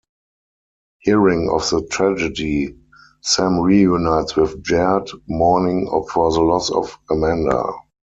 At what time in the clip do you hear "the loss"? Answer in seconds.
6.33-6.71